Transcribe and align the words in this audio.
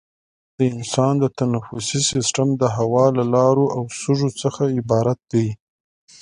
د 0.57 0.59
انسان 0.73 1.15
تنفسي 1.39 1.99
سیستم 2.11 2.47
د 2.61 2.63
هوا 2.77 3.05
له 3.17 3.23
لارو 3.35 3.65
او 3.75 3.83
سږو 3.99 4.29
څخه 4.41 4.63
عبارت 4.77 5.19
دی. 5.31 5.47